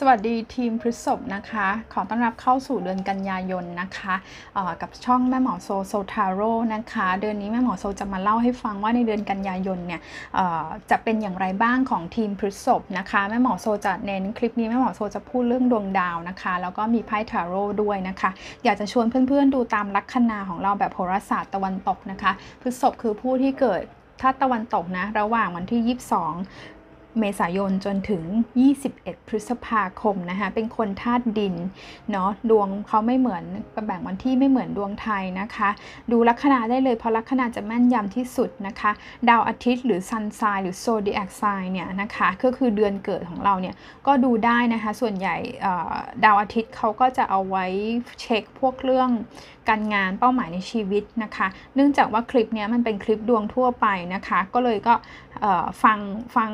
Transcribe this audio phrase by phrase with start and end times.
[0.00, 4.14] สวัสดีทีมพฤษภนะคะ ขอต้อนรับเข้าสู่เดือนกันยายนนะคะ
[4.82, 10.00] กับช่องแม่หมอโซโซทาโร่นะคะ เดือนนี้แม่หมอโซจะมาเล่าให้ฟังว่าในเดือนกันยายนเนี่ย
[10.90, 18.30] จะเป็นอย่างไรบ้างของทีมพฤษภนะคะแม่หมอโซจะเน้นคลิปนี้แม่หมอโซจะพูดเรื่องดวงดาวนะคะ แล้วก็มีไพ่ทาโร่ด้วยนะคะ
[18.64, 23.82] อยากจะชวนเพื่อนๆดูตามลัคนาของเราแบบโหราศาสตร์ตะวันตกนะคะพฤษภคือผู้ที่เกิด
[24.22, 25.96] ถ้าตะวันตกนะ ระหว่างวันที่
[26.36, 26.75] 22
[27.20, 28.22] เมษายนจนถึง
[28.76, 31.54] 21 พฤษภาคมนะคะ เป็นคนธาตุดิน
[32.10, 33.44] เนาะ ดวงเขาไม่เหมือน
[33.86, 35.68] แบ่งวันที่ไม่เหมือนดวงไทยนะคะ
[36.10, 38.90] ดูลัคนาได้เลยเพราะลัคนาจะแม่นยำที่สุดนะคะ
[39.28, 41.42] ดาวอาทิตย์หรือซันไซหรือโซเดียกไซ
[41.72, 43.74] เนี่ยนะคะ ก็คือเดือนเกิดของเราเนี่ย
[44.06, 45.36] ก็ดูได้นะคะ ส่วนใหญ่
[46.24, 47.66] ดาวอาทิตย์เขาก็จะเอาไว้
[48.20, 49.10] เช็คพวกเรื่อง
[49.68, 54.94] การงานเป้าหมายในชีวิตนะคะ เนื่องจากว่าคลิปนี้มันเป็นคลิปดวงทั่วไปนะคะ ก็เลยก็
[55.82, 55.98] ฟัง
[56.36, 56.50] ฟัง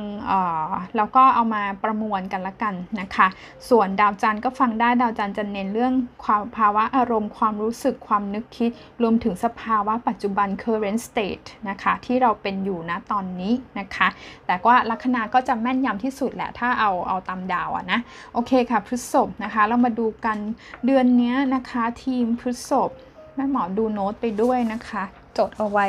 [0.96, 3.28] แล้วก็เอามาประมวลกันละกันนะคะ
[3.70, 5.94] ส่วนดาวจันทร์ก็ฟังได้ดาวจันทร์จะเน้นเรื่อง
[6.24, 8.70] ความภาวะอารมณ์ความรู้สึกความนึกคิด
[9.02, 14.08] รวมถึงสภาวะปัจจุบัน current state นะคะ ที่เราเป็นอยู่นะตอนนี้นะคะ
[14.46, 18.00] แต่ว่าลัคนาก็จะแม่นยำที่สุดแหละ ถ้าเอาเอาตามดาวอะนะ
[18.32, 20.38] โอเคค่ะพฤษภนะคะ เรามาดูกัน
[20.86, 22.90] เดือนนี้นะคะทีมพฤษภ
[23.34, 25.02] แม่หมอดูโน้ตไปด้วยนะคะ
[25.38, 25.86] จดเอาไว้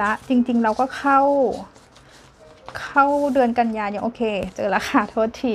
[0.00, 1.20] ละจริงๆเราก็เข้า
[2.78, 4.22] เข้าเดือนกันยายนโอเค
[4.54, 5.54] เจอแล้วค่ะโทษที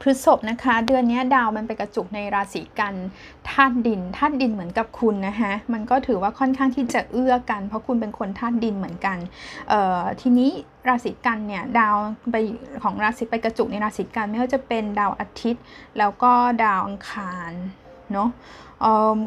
[0.00, 2.94] พฤษภนะคะ เดือนนี้ดาวมันไปกระจุกในราศีกัน
[3.50, 9.18] ธาตุดินธาตุดินเหมือนกับคุณนะคะมันก็ถือว่าค่อนข้างที่จะเอื้อกัน เพราะคุณเป็นคนธาตุดินเหมือนกัน
[10.20, 10.50] ทีนี้
[10.88, 11.96] ราศีกันเนี่ยดาว
[12.30, 12.36] ไป
[12.82, 15.62] ของราศีไปกระจุกในราศีกันไม่ว่าจะเป็นดาวอาทิตย์
[15.98, 16.32] แล้วก็
[16.64, 17.52] ดาวอังคาร
[18.12, 18.28] เนาะ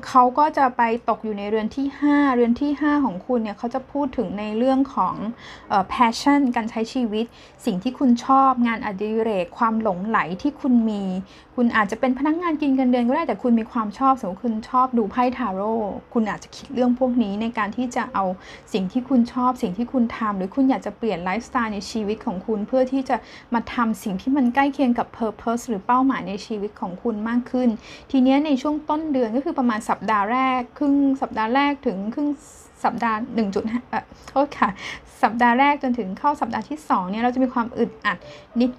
[0.08, 5.16] เขาก็จะไปตกอยู่ในเรือนที่ 5 เรือนที่ 5 ของคุณเนี่ยเขาจะพูดถึงในเรื่องของ
[5.94, 7.25] passion การใช้ชีวิต
[7.66, 11.03] สิ่งที่คุณชอบงานอดิเรก ความหลงไหลที่คุณมี
[11.56, 15.73] คุณอาจจะเป็นพนักงงานกินกันเดือนก็ได้แต่คุณมีความชอบสมมติคุณชอบดูไพ่ทาโร่
[16.14, 18.25] คุณอาจจะคิดเรื่องพวกนี้ในการที่จะเอา
[18.74, 23.16] สิ่งที่คุณชอบ สิ่งที่คุณทำหรือคุณอยากจะเปลี่ยนไลฟ์สไตล์ในชีวิตของคุณเพื่อที่จะ
[23.53, 27.69] มาทำสิ่งที่มันใกล้เคียงกับ purpose หรือเป้าหมายในชีวิตของคุณมากขึ้น
[28.12, 32.30] ทีนี้ในช่วงต้นเดือนก็คือประมาณสัปดาห์แรก ครึ่งสัปดาห์แรกถึงครึ่ง
[32.84, 33.18] สัปดาห์
[33.56, 34.69] 1.5เอ่อโทษค่ะ
[35.24, 38.18] สัปดาห์แรกจนถึงเข้าสัปดาห์ที่2เนี่ยเราจะมีความอึดอัด
[38.62, 38.72] นิด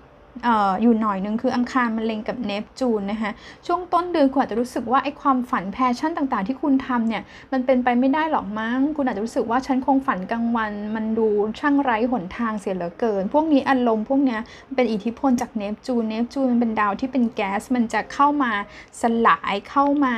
[0.47, 3.31] อออยู่หน่อยนึงคืออังคารมันเล็งกับเนปจูนนะคะ
[3.67, 11.29] ช่วงต้นเดือนคุณอาจจะรู้สึกว่าไอ้ความฝัน passion ต่างๆ ที่คุณทำเนี่ยมันเป็นไปไม่ได้หรอกมั้ง คุณอาจจะรู้สึกว่าฉันคงฝันกลางวัน มันดู
[11.61, 14.39] ช่างไร้หนทางเสียเหลือเกิน พวกนี้อารมณ์พวกนี้
[14.75, 18.53] เป็นอิทธิพลจากเนปจูนเนปจูนมันเป็นดาวที่เป็นแก๊สมันจะเข้ามา
[19.01, 20.15] สลายเข้ามา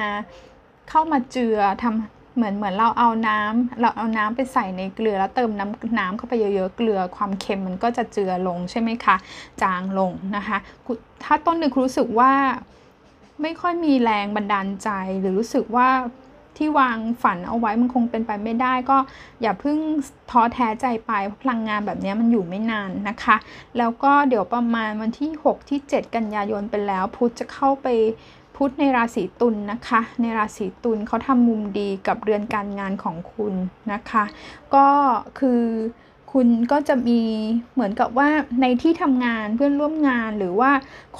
[0.90, 9.16] เข้ามาเจือทำ เหมือนเหมือนเราเอาน้ำเราเอาน้ำไปใส่ในเกลือแล้วเติมน้ำน้ำเข้าไปเยอะๆ เกลือความเค็มมันก็จะเจือลงใช่ไหมคะ
[9.62, 10.58] จางลงนะคะ
[11.22, 12.32] ถ้าต้นหนึ่งรู้สึกว่า
[13.42, 14.88] ไม่ค่อยมีแรงบันดาลใจ
[15.20, 15.88] หรือรู้สึกว่า
[16.56, 18.98] ที่วางฝันเอาไว้มันคงเป็นไปไม่ได้ก็
[19.42, 19.78] อย่าเพิ่ง
[20.30, 21.12] ท้อแท้ใจไป
[21.42, 23.36] พลังงานแบบนี้มันอยู่ไม่นานนะคะ
[23.78, 27.86] แล้วก็เดี๋ยวประมาณวันที่ 6 ที่ 7 กันยายนไปแล้ว พุธจะเข้าไป
[28.58, 33.54] พุธในราศีตุลนนะคะ ในราศีตุลเขาทำมุมดีกับเรือนการงานของคุณ
[33.92, 34.24] นะคะ
[34.74, 34.86] ก็
[35.38, 35.62] คือ
[36.34, 37.20] คุณก็จะมี
[37.74, 38.28] เหมือนกับว่า
[38.62, 40.70] ในที่ทำงานเพื่อนร่วมงานหรือว่า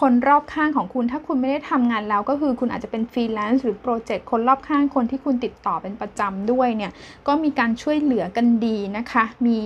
[0.00, 6.92] คนรอบข้างของคุณถ้าคุณไม่ได้ทำงานแล้วก็คือคุณอาจจะเป็นฟรีแลนซ์หรือโปรเจกต์คนรอบข้างคนที่คุณติดต่อเป็นประจำด้วยเนี่ย
[7.26, 9.60] ก็มีการช่วยเหลือกันดีนะคะ มี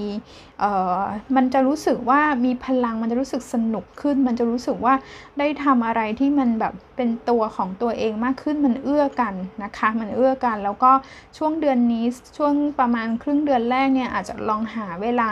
[0.60, 1.00] เอ่อ
[1.36, 4.94] มันจะรู้สึกว่ามีพลังมันจะรู้สึกสนุกขึ้น มันจะรู้สึกว่า
[5.38, 10.92] ได้ทำอะไรที่มันแบบเป็นตัวของตัวเองมากขึ้นมันเอื้อกันนะคะ มันเอื้อกันแล้วก็
[11.38, 12.04] ช่วงเดือนนี้
[12.36, 15.31] ช่วงประมาณครึ่งเดือนแรกเนี่ยอาจจะลองหาเวลา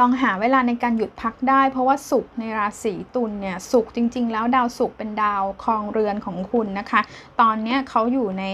[0.00, 7.00] ลองหาเวลาในการหยุดพักได้ เพราะว่าศุกร์ในราศีตุลเนี่ยศุกร์จริง ๆ แล้วดาวศุกร์เป็นดาวครองเรือนของคุณนะคะ
[7.40, 8.44] ตอนนี้เขาอยู่ใน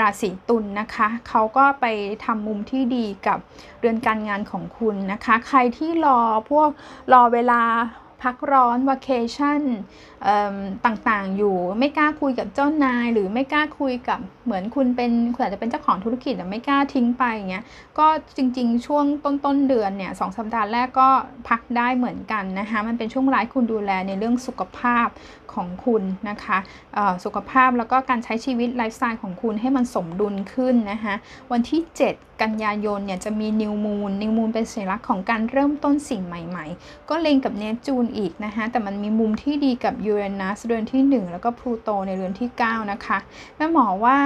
[0.00, 1.86] ราศีตุลนะคะเขาก็ไป
[2.24, 3.38] ทำมุมที่ดีกับ
[3.80, 6.20] เรือนการงานของคุณนะคะ ใครที่รอ
[6.50, 6.68] พวก
[7.12, 7.62] รอเวลา
[8.22, 9.62] พักร้อนวัคเคชั่น
[10.86, 17.64] ต่างๆ อยู่ไม่กล้าคุยกับเจ้านาย หรือไม่กล้าคุยกับเหมือนคุณเป็นคุณอาจจะเป็นเจ้าของธุรกิจแต่ไม่กล้าทิ้งไปอย่างเงี้ย
[17.98, 21.08] ก็จริงๆ ช่วงต้นๆเดือนเนี่ยสองสัปดาห์แรกก็
[21.48, 25.08] พักได้เหมือนกันนะคะมันเป็นช่วงที่คุณดูแลในเรื่องสุขภาพ
[25.54, 26.58] ของคุณนะคะ
[27.24, 31.14] สุขภาพแล้วก็การใช้ชีวิตไลฟ์สไตล์ของคุณให้มันสมดุลขึ้นนะคะ
[31.52, 31.80] วันที่
[32.10, 43.18] 7 กันยายนเนี่ยจะมี new moon new moon เป็นสัญลักษณ์ของการเริ่มต้นสิ่งใหม่ๆ ก็เล็งกับเนปจูนอีกนะคะแต่มันมีมุมที่ดีกับยูเรนัสเรือนที่ 1 แล้วก็พลูโตในเรือนที่ 9 นะคะ
[43.56, 44.18] แม่หมอว่า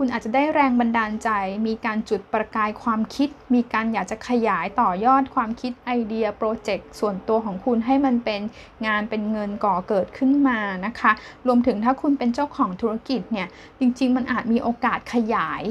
[0.00, 1.30] คุณอาจจะได้แรงบันดาลใจ
[1.66, 8.40] มีการจุดประกายความคิด มีการอยากจะขยายต่อยอดความคิดไอเดียโปรเจกต์ส่วนตัวของคุณให้มันเป็น
[8.86, 11.12] งานเป็นเงินก่อเกิดขึ้นมานะคะ
[11.46, 13.48] รวมถึงถ้าคุณเป็นเจ้าของธุรกิจเนี่ย
[13.78, 15.64] จริง ๆ มันอาจมีโอกาสขยาย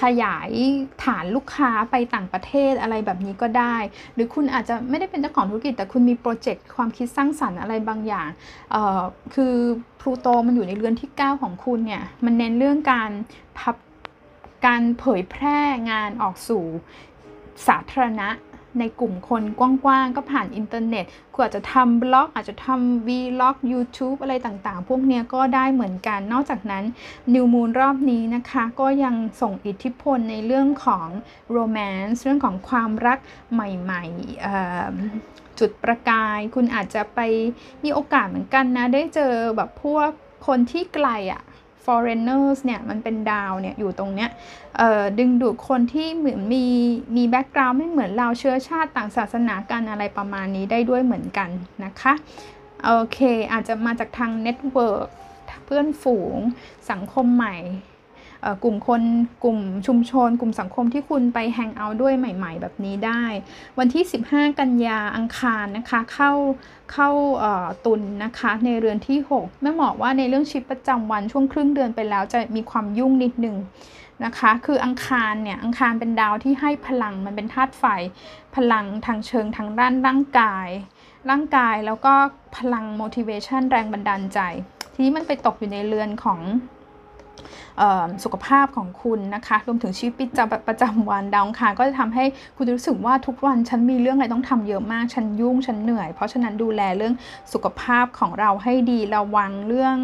[0.00, 0.50] ขยาย
[1.04, 3.76] ฐานลูกค้าไปต่างประเทศอะไรแบบนี้ก็ได้
[4.14, 8.28] หรือคุณอาจจะไม่ได้เป็นเจ้าของธุรกิจ แต่คุณมีโปรเจกต์ความคิดสร้างสรรค์อะไรบางอย่าง
[9.34, 9.54] คือ
[10.00, 13.10] พลูโตมันอยู่ในเรือนที่ 9 ของคุณเนี่ย มันเน้นเรื่องการ
[13.58, 13.76] พับ
[14.66, 15.58] การเผยแพร่
[15.90, 16.64] งานออกสู่
[17.66, 18.28] สาธารณะ
[18.78, 26.84] ในกลุ่มคนกว้างๆ ก็ผ่านอินเทอร์เน็ตคุณอาจจะทำบล็อก อาจจะทำ vlog YouTube อะไรต่างๆ พวกเนี้ยก็ได้เหมือนกัน นอกจากนั้น
[27.34, 31.08] new moon รอบนี้นะคะ ก็ยังส่งอิทธิพลในเรื่องของ
[31.50, 33.18] romance เรื่องของความรัก
[33.52, 37.20] ใหม่ๆจุดประกาย คุณอาจจะไป
[37.84, 40.08] มีโอกาสเหมือนกันนะ ได้เจอแบบพวก
[40.46, 41.42] คนที่ไกลอะ
[41.84, 44.30] foreigners เนี่ยมันเป็นดาวเนี่ยอยู่ตรงเนี้ย
[45.18, 46.66] ดึงดูดคนที่เหมือนมี
[47.16, 51.48] มี background ไม่เหมือนเราเชื้อชาติต่างศาสนากันอะไรประมาณนี้ได้ด้วยเหมือนกัน
[51.84, 52.12] นะคะ
[52.84, 53.18] โอเค
[53.52, 55.08] อาจจะมาจากทาง network
[55.64, 56.36] เพื่อนฝูง
[56.90, 57.56] สังคมใหม่
[58.64, 59.02] กลุ่มคน
[59.44, 63.22] กลุ่มชุมชน กลุ่มสังคมที่คุณไปแฮงเอาท์ด้วยใหม่ ๆ แบบนี้ได้
[63.78, 66.32] วันที่ 15 กันยาอังคารนะคะเข้า
[66.92, 67.10] เข้า
[67.86, 73.56] ตุนนะคะในเรือนที่ 6 แม่หมอว่าในเรื่องชีวิตประจำวันช่วงครึ่งเดือนไปแล้วจะมีความยุ่งนิดนึง
[74.24, 77.84] นะคะคืออังคารเนี่ยอังคารเป็นดาวที่ให้พลังมันเป็นธาตุไฟ
[78.56, 80.68] พลังทางเชิงทางด้านร่างกาย
[81.30, 82.14] ร่างกายแล้วก็
[82.56, 84.40] พลัง motivation แรงบันดาลใจ
[84.92, 86.40] ทีนี้มันไปตกอยู่ในเรือนของ
[88.24, 92.24] สุขภาพของคุณนะคะ รวมถึงชีวิตประจำประจำวันดาวคารก็จะทำให้
[92.56, 97.14] คุณรู้สึกว่าทุกวันฉันมีเรื่องอะไรต้องทำเยอะมาก ฉันยุ่ง ฉันเหนื่อย เพราะฉะนั้นดูแลเรื่อง
[97.52, 99.96] สุขภาพของเราให้ดี ระวังเรื่อง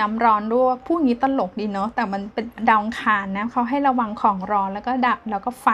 [0.00, 5.66] น้ำร้อนรั่วพูดงี้ตลกดีเนาะ แต่มันเป็นดาวคารนะเขาให้ระวังของร้อนแล้วก็ดับแล้วก็ไฟ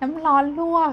[0.00, 0.92] น้ำร้อนลวก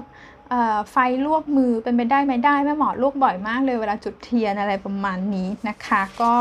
[0.90, 0.96] ไฟ
[1.26, 6.34] ลวกมือเป็นไปได้ไหมได้แม่หมอลวกบ่อยมากเลยเวลาจุดเทียนอะไรประมาณนี้นะคะ ก็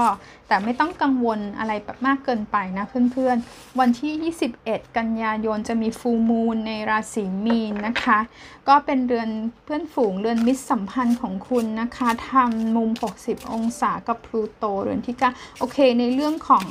[0.48, 8.20] แต่ไม่ต้องกังวลอะไรแบบมากเกินไปนะเพื่อนๆ วันที่ 21 กันยายนจะมีฟูมูลในราศีมีนนะคะ
[8.68, 9.28] ก็เป็นเดือน
[9.64, 12.90] เพื่อนฝูงเดือนมิตรสัมพันธ์ของคุณนะคะทำมุม
[13.22, 16.66] 60 องศากับพลูโตเดือนที่9โอเค ในเรื่องของ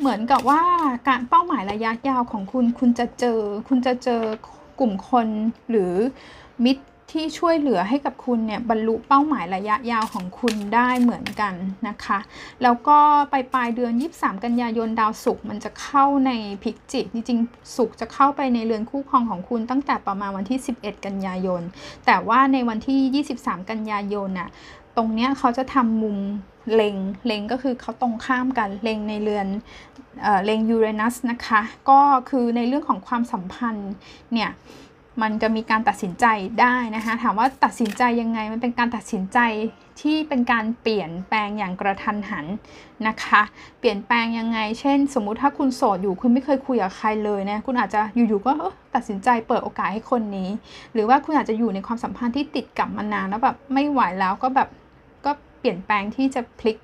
[0.00, 0.62] เหมือนกับว่า
[1.08, 4.22] การเป้าหมายระยะยาวของคุณคุณจะเจอ คุณจะเจอ
[4.80, 5.26] กลุ่มคน
[5.70, 5.92] หรือ
[6.64, 11.54] มิตรที่ช่วยเหลือให้กับคุณเนี่ยบรรลุเป้าหมายระยะยาวของคุณได้เหมือนกัน
[11.88, 12.18] นะคะ
[12.62, 12.98] แล้วก็
[13.30, 21.62] ไปปลายเดือน 23 กันยายนดาวศุกร์มันจะเข้าในพิกจิตจริงๆศุกร์จะเข้าไปในเรือนคู่ครองของคุณตั้งแต่ประมาณวันที่ 11 กันยายน
[22.06, 24.48] แต่ว่าในวันที่ 23 กันยายนน่ะ
[24.96, 26.18] ตรงเนี้ยเขาจะทำมุม
[26.74, 26.96] เลง
[27.26, 29.46] เลงก็คือเขาตรงข้ามกันเลงในเรือน
[30.44, 31.60] เลงยูเรนัสนะคะ
[31.90, 33.92] ก็คือในเรื่องของความสัมพันธ์
[34.32, 34.50] เนี่ย
[35.22, 36.26] มันจะมีการตัดสินใจ
[36.60, 39.38] ได้นะคะถามว่าตัดสินใจยังไงมันเป็นการตัดสินใจ
[40.00, 42.46] ที่เป็นการเปลี่ยนแปลงอย่างกระทันหัน
[43.06, 43.42] นะคะ
[43.78, 48.52] เปลี่ยนแปลงยังไง เช่น สมมุติถ้าคุณโสดอยู่คุณไม่เคยคุยกับใครเลยนะคุณอาจจะอยู่ๆก็
[48.94, 50.48] ตัดสินใจเปิดโอกาสให้คนนี้
[50.92, 54.68] หรือว่าคุณอาจจะอยู่ในความสัมพันธ์ที่ติดกับมานานแล้วแบบไม่ไหวแล้วก็แบบ
[55.24, 56.76] ก็เปลี่ยนแปลงที่จะพลิก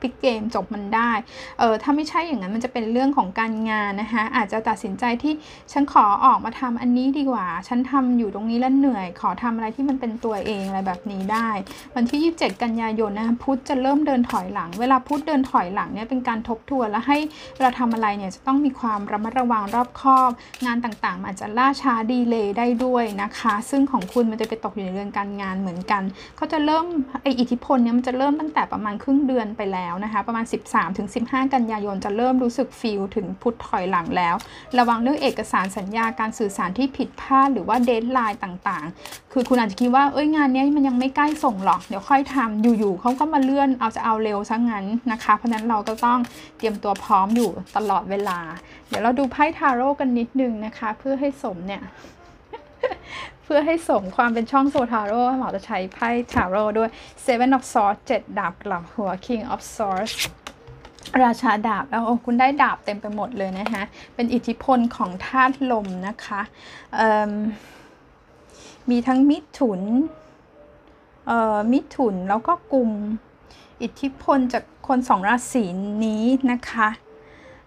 [0.00, 1.10] พลิกเกมจบมันได้
[1.58, 5.32] เออถ้าไม่ใช่อย่างนั้นมันจะเป็นเรื่องของการงานนะคะ อาจจะตัดสินใจที่
[5.72, 11.48] ฉันขอออกมาทำอันนี้ดีกว่า ฉันทำอยู่ตรงนี้แล้วเหนื่อย ขอทำอะไรที่มันเป็นตัวเองอะไรแบบนี้ได้
[11.94, 17.18] วันที่ 27 กันยายนนะพุธจะเริ่มเดินถอยหลัง เวลาพุธเดินถอยหลังเนี่ยเป็นการทบทวนแล้วให้
[17.60, 20.30] เราทำอะไรเนี่ยจะต้องมีความระมัดระวังรอบคอบ
[20.66, 26.02] งานต่างๆอาจจะล่าช้า delay ได้ด้วยนะคะ ซึ่งของคุณมันจะไปตกอยู่ในเรื่องการงานเหมือนกัน
[26.36, 26.86] เขาจะเริ่ม
[27.22, 30.44] ไออิทธิพลเนี่ยมันจะเริ่มตั้งแต่ประมาณครึ่งเดือนไปแล้วนะคะประมาณ
[30.98, 34.34] 13-15 กันยายนจะเริ่มรู้สึก feel ถึงพุธถอยหลังแล้ว
[34.78, 46.18] ระวังเรื่องเอกสารสัญญาการสื่อสารที่ผิดพลาดหรือว่า deadline ต่างๆ คือคุณอาจจะคิดว่าเอ้ยงานนี้มันยังไม่ใกล้ส่งหรอก เดี๋ยวค่อยทำอยู่ๆเขาก็มาเลื่อนเอาจะเอาเร็วซะงั้นนะคะ เพราะนั้นเราก็ต้อง
[46.58, 48.38] เตรียมตัวพร้อมอยู่ตลอดเวลา
[48.88, 51.82] เดี๋ยวเราดูไพ่ทาโร่กันนิดนึงนะคะ เพื่อให้สมเนี่ย
[53.48, 56.90] เพื่อให้สมความเป็นช่องโซทาโร่หมอจะใช้ไพ่ทาโร่ด้วย
[57.24, 60.12] Seven of Swords 7ดาบกลับหัว King of Swords
[61.22, 63.82] ราชาดาบแล้วคุณได้ดาบเต็มไปหมดเลยนะคะ
[64.14, 66.40] เป็นอิทธิพลของธาตุลมนะคะ
[68.90, 69.80] มีทั้งมิถุน
[71.72, 72.90] มิถุนแล้วก็กลุ่ม
[73.82, 75.64] อิทธิพลจากคนสองราศี
[76.04, 76.88] นี้นะคะ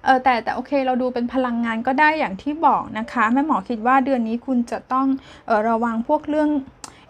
[0.04, 5.08] เออแต่แต่โอเคเราดูเป็นพลังงานก็ได้อย่างที่บอกนะคะแม่หมอคิดว่าเดือนนี้คุณจะต้อง
[5.46, 6.50] เออระวังพวกเรื่อง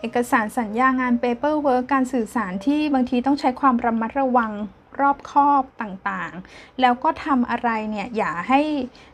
[0.02, 4.52] เอกสารสัญญางาน paperwork การสื่อสารที่บางทีต้องใช้ความระมัดระวัง
[5.00, 8.62] รอบคอบต่างๆ แล้วก็ทำอะไรเนี่ยอย่าให้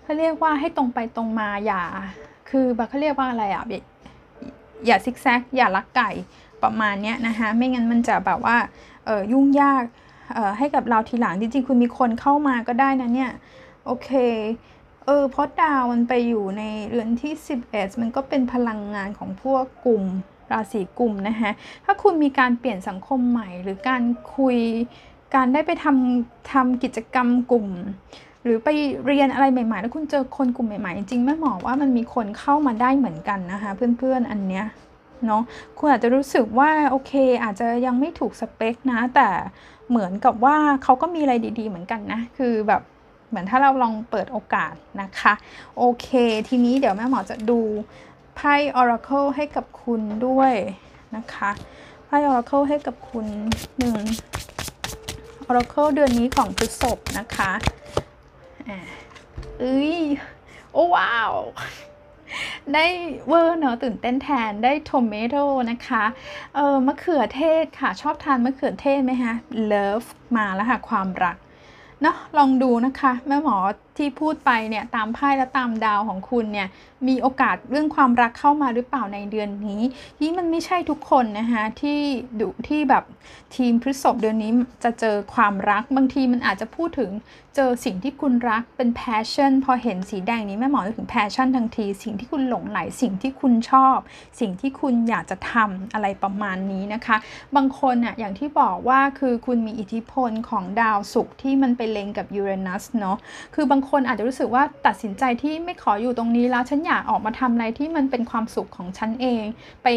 [0.04, 1.84] เขาเรียกว่าให้ตรงไปตรงมาอย่า
[2.50, 3.64] คือแบบเขาเรียกว่าอะไรอะ
[4.86, 6.12] อย่าซิกแซกอย่าลักไก่
[6.64, 8.58] ประมาณเนี้ยนะคะไม่งั้นมันจะแบบว่า
[9.06, 9.84] เออยุ่งยาก
[10.34, 13.32] เออให้กับเราทีหลังจริงๆคุณมีคนเข้ามาก็ได้นะเนี่ย
[13.86, 14.10] โอเค
[15.06, 17.34] เออเพราะดาวมันไปอยู่ในเรือนที่
[17.66, 20.04] 11 มันก็เป็นพลังงานของพวกกลุ่ม
[20.52, 21.52] ราศีกลุ่มนะคะ
[21.86, 24.02] ถ้าคุณมีการเปลี่ยนสังคมใหม่ หรือการ
[24.36, 24.58] คุย
[25.36, 27.68] การได้ไปทำทำกิจกรรมกลุ่ม
[28.44, 28.70] หรือไป
[29.06, 34.66] เรียนอะไรใหม่ๆ แล้วคุณเจอคนกลุ่มใหม่ๆ จริงๆแม่หมอว่ามันมีคนเข้ามาได้เหมือนกันนะคะเพื่อนๆอันเนี้ย
[35.26, 35.42] เนาะ
[35.78, 37.12] คุณอาจจะรู้สึกว่าโอเค
[37.44, 39.28] อาจจะยังไม่ถูกสเปคนะ แต่
[39.90, 42.82] เหมือนกับว่าเขาก็มีอะไรดี ๆ เหมือนกันนะ คือแบบ
[43.30, 45.34] เหมือนถ้าเราลองเปิดโอกาสนะคะ
[45.78, 46.08] โอเค
[46.48, 47.60] ทีนี้เดี๋ยวแม่หมอจะดู
[48.36, 50.54] ไพ่ Oracle ให้กับคุณด้วย
[51.16, 51.50] นะคะ
[52.06, 53.26] ไพ่ Oracle ให้กับคุณ
[53.80, 53.98] หนึ่ง
[55.48, 57.52] Oracle เดือนนี้ของพฤษภนะคะ
[58.68, 58.80] อ่า
[59.60, 59.94] เอ้ย
[60.74, 61.34] โอ้ว้าว
[62.74, 62.86] ได้
[63.28, 65.36] เวอร์เนอะตื่นเต้นแทนได้โทเมโต
[65.72, 66.04] นะคะ
[66.56, 69.34] เออมะเขือเทศค่ะ ชอบทานมะเขือเทศไหมคะ
[69.72, 71.38] Love มาแล้วค่ะ ความรัก
[72.02, 73.58] เนาะลองดูนะคะ แม่หมอ
[73.98, 76.68] ที่พูดไปเนี่ยตามไพ่และตามดาวของคุณเนี่ย
[77.08, 79.82] มีโอกาสเรื่องความรักเข้ามาหรือเปล่าในเดือนนี้
[80.20, 82.00] ที่มันไม่ใช่ทุกคนนะคะที่
[82.40, 83.04] ดูที่แบบ
[83.56, 84.52] ทีมพฤษภเดือนนี้
[84.84, 87.12] จะเจอความรักบางทีมันอาจจะพูดถึง
[87.56, 93.98] เจอสิ่งที่คุณรักเป็น passion พอเห็นสีแดงนี้แม่หมอนึกถึง passion ทันที สิ่งที่คุณหลงไหลสิ่งที่คุณชอบ
[94.40, 97.18] สิ่งที่คุณอยากจะทำอะไรประมาณนี้นะคะ
[97.56, 103.18] บางคนอะอย่างที่บอกว่าคือคุณมีอิทธิพลของดาวศุกร์ที่มันไปเล็งกับยูเรนัสเนาะ
[103.56, 109.46] คือบางคนอาจจะรู้สึกว่าตัดสินใจที่ไม่ขออยู่ตรงนี้แล้วฉันอยากออกมาทำอะไรที่มันเป็นความสุขของฉันเอง
[109.84, 109.88] ไป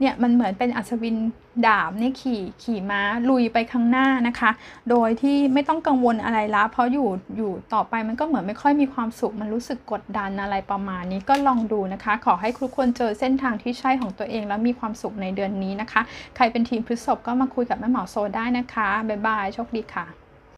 [0.00, 1.16] เนี่ยมันเหมือนเป็นอัศวิน
[1.66, 4.50] ดาบเนี่ยขี่ขี่ม้าลุยไปข้างหน้านะคะ
[4.90, 16.00] โดยที่ไม่ต้องกังวลอะไรละเพราะอยู่อยู่ต่อไปมันก็เหมือนไม่ค่อยมีความสุขมันรู้สึกกดดันอะไรประมาณนี้ก็ลองดูนะคะ ขอให้ทุกคนเจอเส้นทางที่ใช่ของตัวเอง แล้วมีความสุขในเดือนนี้นะคะ
[16.36, 20.29] ใครเป็นทีมพฤษภก็มาคุยกับแม่หมอโซได้นะคะบ๊ายบายโชคดีค่ะ